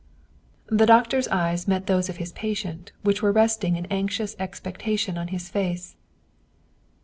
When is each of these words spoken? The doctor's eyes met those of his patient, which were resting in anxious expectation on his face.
The 0.65 0.87
doctor's 0.87 1.27
eyes 1.27 1.67
met 1.67 1.85
those 1.85 2.09
of 2.09 2.17
his 2.17 2.31
patient, 2.31 2.91
which 3.03 3.21
were 3.21 3.31
resting 3.31 3.75
in 3.75 3.85
anxious 3.91 4.35
expectation 4.39 5.15
on 5.15 5.27
his 5.27 5.47
face. 5.47 5.95